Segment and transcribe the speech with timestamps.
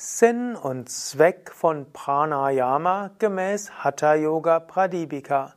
[0.00, 5.54] Sinn und Zweck von Pranayama gemäß Hatha Yoga Pradipika.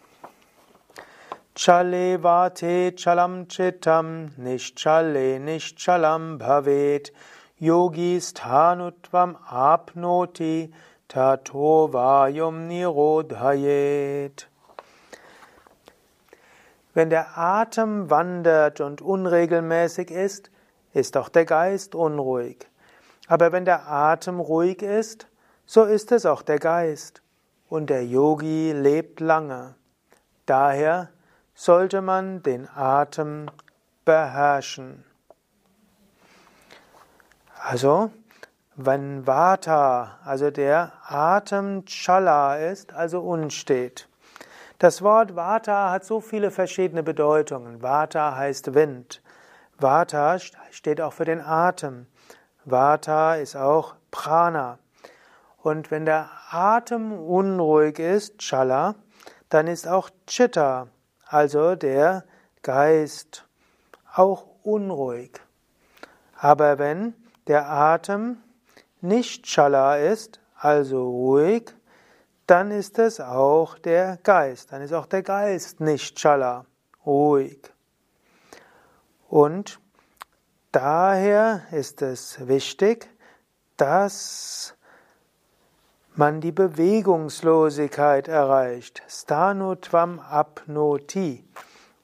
[1.56, 7.10] Chale vate chalam chitam nishchale nishchalam bhavet
[7.58, 10.70] yogis thanutvam apnoti
[11.08, 14.48] Tato vayum nirodhayet.
[16.94, 20.50] Wenn der Atem wandert und unregelmäßig ist,
[20.94, 22.66] ist auch der Geist unruhig.
[23.28, 25.28] Aber wenn der Atem ruhig ist,
[25.66, 27.22] so ist es auch der Geist.
[27.68, 29.74] Und der Yogi lebt lange.
[30.46, 31.10] Daher
[31.54, 33.50] sollte man den Atem
[34.04, 35.04] beherrschen.
[37.60, 38.10] Also,
[38.76, 44.08] wenn Vata, also der Atem Chala ist, also unstet.
[44.78, 47.82] Das Wort Vata hat so viele verschiedene Bedeutungen.
[47.82, 49.22] Vata heißt Wind.
[49.78, 50.38] Vata
[50.70, 52.06] steht auch für den Atem.
[52.66, 54.78] Vata ist auch Prana.
[55.62, 58.94] Und wenn der Atem unruhig ist, Chala,
[59.48, 60.88] dann ist auch Chitta,
[61.26, 62.24] also der
[62.62, 63.46] Geist,
[64.14, 65.40] auch unruhig.
[66.38, 67.14] Aber wenn
[67.46, 68.42] der Atem
[69.06, 71.72] nicht Chala ist, also ruhig,
[72.46, 74.72] dann ist es auch der Geist.
[74.72, 76.66] Dann ist auch der Geist nicht Chala,
[77.04, 77.60] ruhig.
[79.28, 79.80] Und
[80.72, 83.08] daher ist es wichtig,
[83.76, 84.74] dass
[86.14, 89.02] man die Bewegungslosigkeit erreicht.
[89.08, 91.44] Stanutvam apnoti,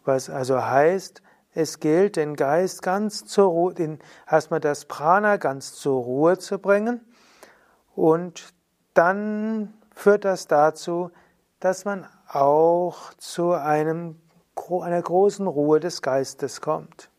[0.05, 1.23] was also heißt,
[1.55, 3.99] es gilt, den Geist ganz zur Ruhe, den,
[4.31, 7.01] erstmal das Prana ganz zur Ruhe zu bringen
[7.95, 8.53] und
[8.95, 11.11] dann führt das dazu,
[11.61, 14.21] dass man auch zu einem,
[14.83, 17.11] einer großen Ruhe des Geistes kommt.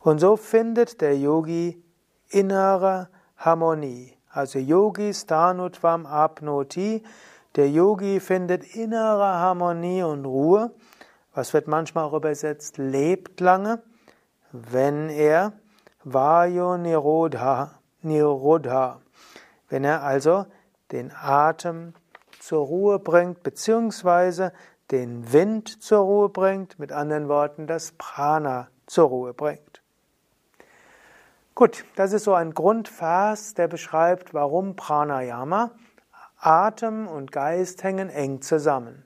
[0.00, 1.82] Und so findet der Yogi
[2.28, 4.16] innere Harmonie.
[4.30, 7.02] Also Yogi Stanutvam Apnoti.
[7.56, 10.70] Der Yogi findet innere Harmonie und Ruhe
[11.36, 13.82] was wird manchmal auch übersetzt, lebt lange,
[14.52, 15.52] wenn er
[16.02, 19.02] Vayu Nirodha, Nirodha,
[19.68, 20.46] wenn er also
[20.92, 21.92] den Atem
[22.40, 24.52] zur Ruhe bringt, beziehungsweise
[24.90, 29.82] den Wind zur Ruhe bringt, mit anderen Worten das Prana zur Ruhe bringt.
[31.54, 35.72] Gut, das ist so ein Grundvers, der beschreibt, warum Pranayama,
[36.38, 39.05] Atem und Geist hängen eng zusammen.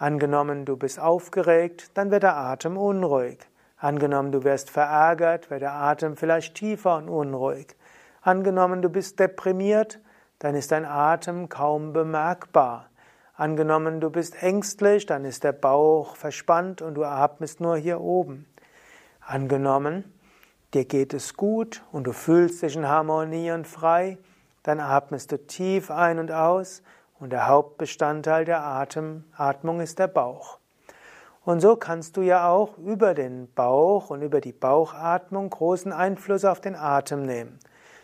[0.00, 3.38] Angenommen, du bist aufgeregt, dann wird der Atem unruhig.
[3.78, 7.74] Angenommen, du wirst verärgert, wird der Atem vielleicht tiefer und unruhig.
[8.22, 9.98] Angenommen, du bist deprimiert,
[10.38, 12.90] dann ist dein Atem kaum bemerkbar.
[13.34, 18.46] Angenommen, du bist ängstlich, dann ist der Bauch verspannt und du atmest nur hier oben.
[19.20, 20.04] Angenommen,
[20.74, 24.18] dir geht es gut und du fühlst dich in Harmonie und frei,
[24.62, 26.84] dann atmest du tief ein und aus
[27.20, 30.58] und der Hauptbestandteil der Atem, Atmung ist der Bauch.
[31.44, 36.44] Und so kannst du ja auch über den Bauch und über die Bauchatmung großen Einfluss
[36.44, 37.58] auf den Atem nehmen.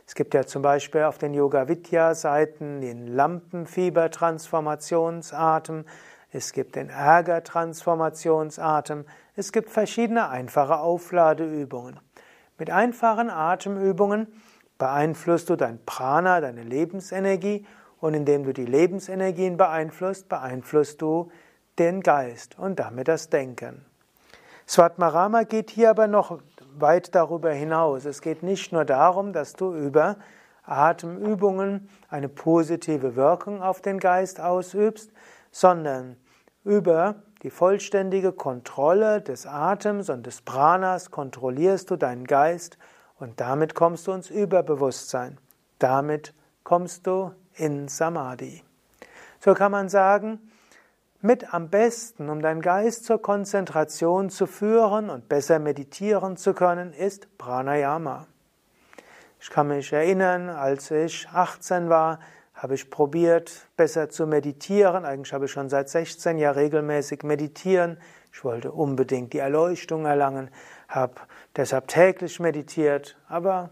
[0.07, 5.85] Es gibt ja zum Beispiel auf den Yoga Vidya Seiten den Lampenfieber-Transformationsatem,
[6.31, 9.05] es gibt den Ärger-Transformationsatem,
[9.37, 11.99] es gibt verschiedene einfache Aufladeübungen.
[12.59, 14.29] Mit einfachen Atemübungen
[14.79, 17.67] beeinflusst du dein Prana, deine Lebensenergie
[18.05, 21.31] und indem du die Lebensenergien beeinflusst, beeinflusst du
[21.79, 23.83] den Geist und damit das Denken.
[24.69, 26.39] Svatmarama geht hier aber noch
[26.79, 28.05] weit darüber hinaus.
[28.05, 30.19] Es geht nicht nur darum, dass du über
[30.65, 35.11] Atemübungen eine positive Wirkung auf den Geist ausübst,
[35.51, 36.17] sondern
[36.63, 42.77] über die vollständige Kontrolle des Atems und des Pranas kontrollierst du deinen Geist
[43.19, 45.39] und damit kommst du ins Überbewusstsein.
[45.79, 46.35] Damit
[46.65, 48.63] kommst du in Samadhi.
[49.41, 50.51] So kann man sagen,
[51.21, 56.93] mit am besten, um deinen Geist zur Konzentration zu führen und besser meditieren zu können,
[56.93, 58.27] ist Pranayama.
[59.41, 62.19] Ich kann mich erinnern, als ich 18 war,
[62.55, 65.05] habe ich probiert, besser zu meditieren.
[65.05, 67.99] Eigentlich habe ich schon seit 16 Jahren regelmäßig meditieren.
[68.33, 70.51] Ich wollte unbedingt die Erleuchtung erlangen,
[70.89, 71.15] habe
[71.57, 73.71] deshalb täglich meditiert, aber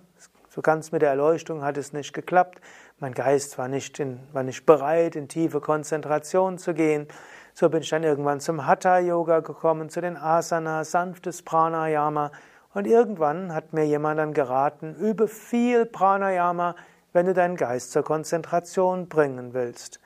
[0.55, 2.61] so ganz mit der Erleuchtung hat es nicht geklappt.
[2.99, 7.09] Mein Geist war nicht, in, war nicht bereit, in tiefe Konzentration zu gehen.
[7.55, 12.33] So bin ich dann irgendwann zum Hatha-Yoga gekommen, zu den Asanas, sanftes Pranayama.
[12.75, 16.77] Und irgendwann hat mir jemand dann geraten, übe viel Pranayama,
[17.15, 20.01] wenn du deinen Geist zur Konzentration bringen willst.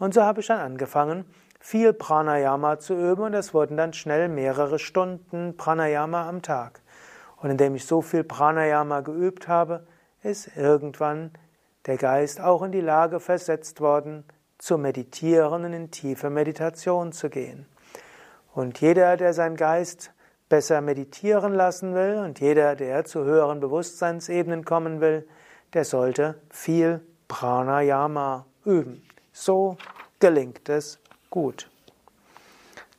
[0.00, 1.26] Und so habe ich dann angefangen,
[1.60, 6.80] viel Pranayama zu üben und es wurden dann schnell mehrere Stunden Pranayama am Tag.
[7.36, 9.86] Und indem ich so viel Pranayama geübt habe,
[10.22, 11.32] ist irgendwann
[11.86, 14.24] der Geist auch in die Lage versetzt worden,
[14.58, 17.66] zu meditieren und in tiefe Meditation zu gehen.
[18.54, 20.12] Und jeder, der seinen Geist
[20.48, 25.26] besser meditieren lassen will und jeder, der zu höheren Bewusstseinsebenen kommen will,
[25.72, 29.02] der sollte viel Pranayama üben.
[29.32, 29.78] So
[30.20, 31.70] gelingt es gut.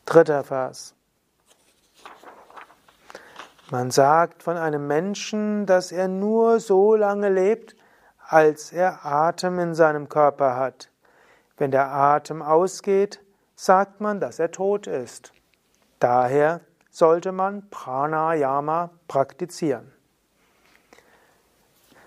[0.06, 0.96] Dritter Vers.
[3.74, 7.76] Man sagt von einem Menschen, dass er nur so lange lebt,
[8.20, 10.92] als er Atem in seinem Körper hat.
[11.58, 13.20] Wenn der Atem ausgeht,
[13.56, 15.34] sagt man, dass er tot ist.
[15.98, 16.62] Daher
[16.92, 19.92] sollte man Pranayama praktizieren.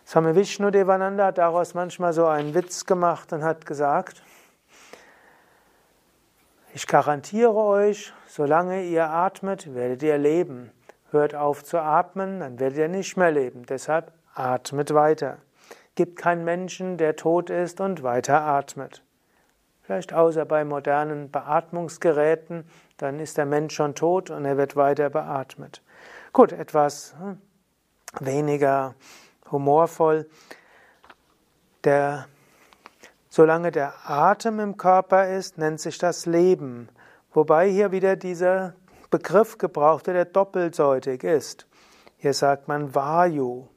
[0.06, 4.22] Swami Vishnu Devananda hat daraus manchmal so einen Witz gemacht und hat gesagt,
[6.72, 10.70] ich garantiere euch, solange ihr atmet, werdet ihr leben.
[11.10, 13.64] Hört auf zu atmen, dann werdet ihr nicht mehr leben.
[13.66, 15.38] Deshalb atmet weiter.
[15.94, 19.02] Gibt keinen Menschen, der tot ist und weiter atmet.
[19.82, 22.64] Vielleicht außer bei modernen Beatmungsgeräten,
[22.96, 25.80] dann ist der Mensch schon tot und er wird weiter beatmet.
[26.32, 27.40] Gut, etwas hm,
[28.18, 28.96] weniger
[29.50, 30.28] humorvoll.
[31.84, 32.26] Der,
[33.28, 36.88] solange der Atem im Körper ist, nennt sich das Leben.
[37.32, 38.74] Wobei hier wieder dieser
[39.10, 41.66] Begriff gebraucht der doppelseitig ist.
[42.16, 43.68] Hier sagt man Vayu.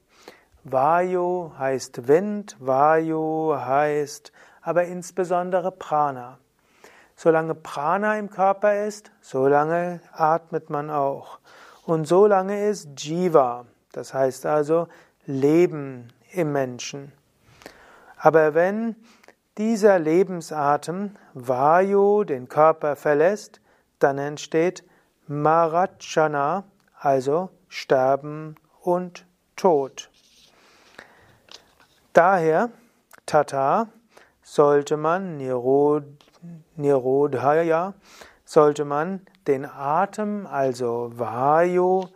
[0.64, 4.32] Vayu heißt Wind, Vayu heißt
[4.62, 6.38] aber insbesondere Prana.
[7.16, 11.40] Solange Prana im Körper ist, solange atmet man auch.
[11.86, 14.88] Und solange ist Jiva, das heißt also
[15.26, 17.12] Leben im Menschen.
[18.18, 18.96] Aber wenn
[19.58, 23.60] dieser Lebensatem Vayu den Körper verlässt,
[24.00, 24.84] dann entsteht
[25.32, 26.64] Marachana,
[27.00, 30.10] also Sterben und Tod.
[32.14, 32.72] Daher
[33.28, 33.90] Tata
[34.42, 35.38] sollte man
[36.76, 37.94] Nirodhaya,
[38.44, 42.08] sollte man den Atem, also Vayu,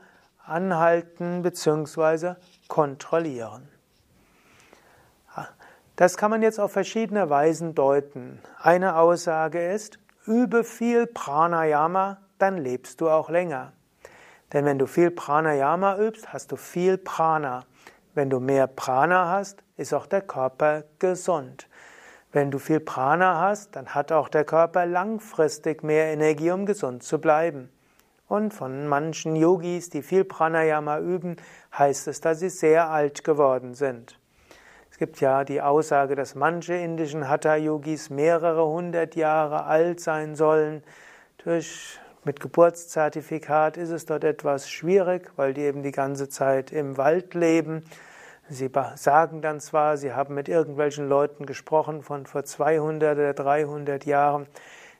[0.43, 2.33] anhalten bzw.
[2.67, 3.69] kontrollieren.
[5.95, 8.41] Das kann man jetzt auf verschiedene Weisen deuten.
[8.59, 13.73] Eine Aussage ist, übe viel Pranayama, dann lebst du auch länger.
[14.51, 17.65] Denn wenn du viel Pranayama übst, hast du viel Prana.
[18.13, 21.67] Wenn du mehr Prana hast, ist auch der Körper gesund.
[22.31, 27.03] Wenn du viel Prana hast, dann hat auch der Körper langfristig mehr Energie, um gesund
[27.03, 27.69] zu bleiben.
[28.27, 31.35] Und von manchen Yogis, die viel Pranayama üben,
[31.77, 34.19] heißt es, dass sie sehr alt geworden sind.
[34.89, 40.83] Es gibt ja die Aussage, dass manche indischen Hatha-Yogis mehrere hundert Jahre alt sein sollen.
[41.43, 46.97] Durch, mit Geburtszertifikat ist es dort etwas schwierig, weil die eben die ganze Zeit im
[46.97, 47.83] Wald leben
[48.49, 54.05] Sie sagen dann zwar, sie haben mit irgendwelchen Leuten gesprochen von vor 200 oder 300
[54.05, 54.47] Jahren.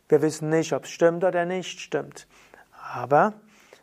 [0.07, 2.25] Wir wissen nicht, ob es stimmt oder nicht stimmt.
[2.93, 3.33] Aber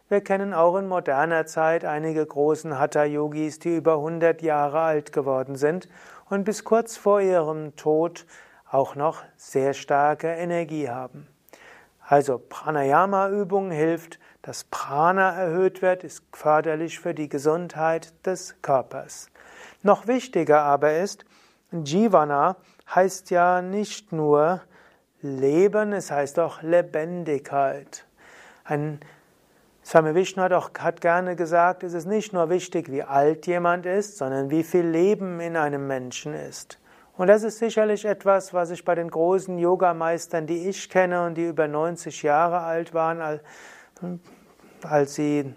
[0.08, 5.56] wir kennen auch in moderner Zeit einige großen Hatha-Yogis, die über 100 Jahre alt geworden
[5.56, 5.88] sind
[6.30, 8.26] und bis kurz vor ihrem Tod
[8.70, 11.28] auch noch sehr starke Energie haben.
[12.10, 19.28] Also Pranayama-Übung hilft, dass Prana erhöht wird, ist förderlich für die Gesundheit des Körpers.
[19.84, 21.24] Noch wichtiger aber ist,
[21.70, 22.56] Jivana
[22.92, 24.60] heißt ja nicht nur
[25.22, 28.04] Leben, es heißt auch Lebendigkeit.
[28.64, 28.98] Ein
[29.84, 33.86] Swami Vishnu hat auch hat gerne gesagt, es ist nicht nur wichtig, wie alt jemand
[33.86, 36.79] ist, sondern wie viel Leben in einem Menschen ist.
[37.20, 41.34] Und das ist sicherlich etwas, was ich bei den großen Yogameistern, die ich kenne und
[41.34, 43.40] die über 90 Jahre alt waren,
[44.82, 45.52] als sie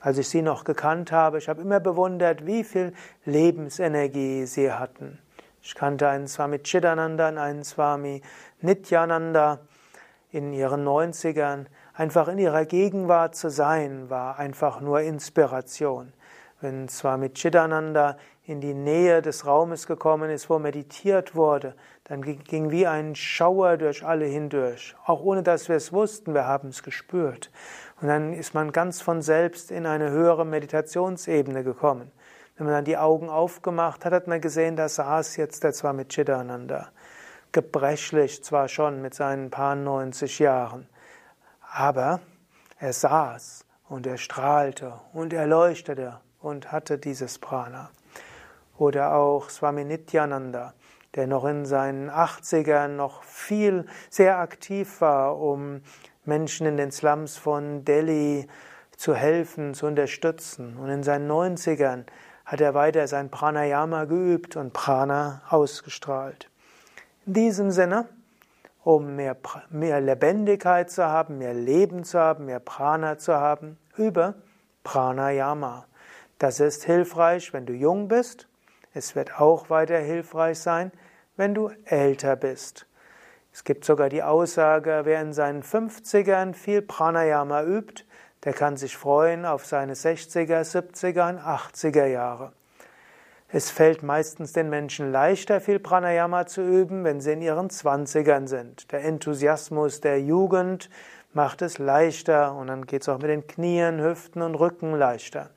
[0.00, 1.38] als ich sie noch gekannt habe.
[1.38, 2.92] Ich habe immer bewundert, wie viel
[3.24, 5.18] Lebensenergie sie hatten.
[5.60, 8.22] Ich kannte einen Swami Chidananda und einen Swami
[8.60, 9.58] Nityananda
[10.30, 11.66] in ihren 90ern.
[11.94, 16.12] Einfach in ihrer Gegenwart zu sein, war einfach nur Inspiration.
[16.60, 18.16] Wenn Swami Chidananda
[18.48, 21.74] in die Nähe des Raumes gekommen ist, wo meditiert wurde,
[22.04, 26.46] dann ging wie ein Schauer durch alle hindurch, auch ohne dass wir es wussten, wir
[26.46, 27.50] haben es gespürt.
[28.00, 32.10] Und dann ist man ganz von selbst in eine höhere Meditationsebene gekommen.
[32.56, 35.92] Wenn man dann die Augen aufgemacht hat, hat man gesehen, da saß jetzt der zwar
[35.92, 36.88] mit Chidananda.
[37.52, 40.88] Gebrechlich zwar schon mit seinen paar 90 Jahren,
[41.70, 42.20] aber
[42.78, 47.90] er saß und er strahlte und er leuchtete und hatte dieses Prana.
[48.78, 50.72] Oder auch Swami Nityananda,
[51.14, 55.82] der noch in seinen 80ern noch viel, sehr aktiv war, um
[56.24, 58.46] Menschen in den Slums von Delhi
[58.96, 60.76] zu helfen, zu unterstützen.
[60.76, 62.04] Und in seinen 90ern
[62.44, 66.48] hat er weiter sein Pranayama geübt und Prana ausgestrahlt.
[67.26, 68.08] In diesem Sinne,
[68.84, 69.36] um mehr,
[69.70, 74.34] mehr Lebendigkeit zu haben, mehr Leben zu haben, mehr Prana zu haben, über
[74.82, 75.86] Pranayama.
[76.38, 78.47] Das ist hilfreich, wenn du jung bist.
[78.98, 80.90] Es wird auch weiter hilfreich sein,
[81.36, 82.88] wenn du älter bist.
[83.52, 88.04] Es gibt sogar die Aussage, wer in seinen 50ern viel Pranayama übt,
[88.42, 92.52] der kann sich freuen auf seine 60er, 70er und 80er Jahre.
[93.46, 98.48] Es fällt meistens den Menschen leichter, viel Pranayama zu üben, wenn sie in ihren 20ern
[98.48, 98.90] sind.
[98.90, 100.90] Der Enthusiasmus der Jugend
[101.32, 105.50] macht es leichter und dann geht es auch mit den Knien, Hüften und Rücken leichter.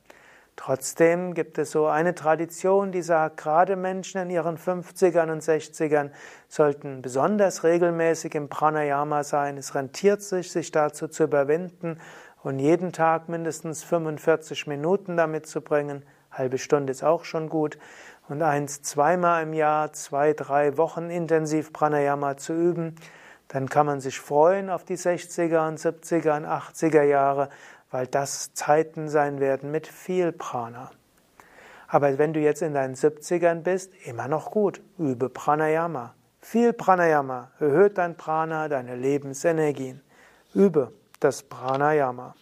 [0.56, 6.10] Trotzdem gibt es so eine Tradition, die sagt, gerade Menschen in ihren 50ern und 60ern
[6.48, 9.56] sollten besonders regelmäßig im Pranayama sein.
[9.56, 11.98] Es rentiert sich, sich dazu zu überwinden
[12.42, 16.04] und jeden Tag mindestens 45 Minuten damit zu bringen.
[16.30, 17.78] Halbe Stunde ist auch schon gut.
[18.28, 22.96] Und eins, zweimal im Jahr, zwei, drei Wochen intensiv Pranayama zu üben.
[23.48, 27.48] Dann kann man sich freuen auf die 60er und 70er und 80er Jahre
[27.92, 30.90] weil das Zeiten sein werden mit viel Prana.
[31.86, 36.14] Aber wenn du jetzt in deinen 70ern bist, immer noch gut, übe Pranayama.
[36.40, 40.00] Viel Pranayama erhöht dein Prana, deine Lebensenergien.
[40.54, 42.34] Übe das Pranayama.